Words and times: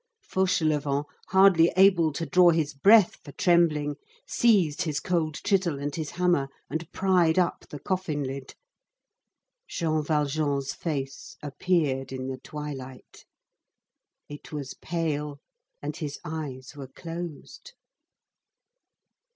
Fauchelevent, 0.27 1.05
hardly 1.27 1.71
able 1.77 2.11
to 2.11 2.25
draw 2.25 2.49
his 2.49 2.73
breath 2.73 3.17
for 3.23 3.31
trembling, 3.33 3.97
seized 4.25 4.81
his 4.81 4.99
cold 4.99 5.35
chisel 5.43 5.77
and 5.77 5.93
his 5.95 6.09
hammer, 6.09 6.49
and 6.71 6.91
pried 6.91 7.37
up 7.37 7.65
the 7.69 7.77
coffin 7.77 8.23
lid. 8.23 8.55
Jean 9.67 10.01
Valjean's 10.03 10.73
face 10.73 11.37
appeared 11.43 12.11
in 12.11 12.29
the 12.29 12.39
twilight; 12.39 13.25
it 14.27 14.51
was 14.51 14.73
pale 14.73 15.39
and 15.83 15.95
his 15.97 16.17
eyes 16.25 16.75
were 16.75 16.87
closed. 16.87 17.73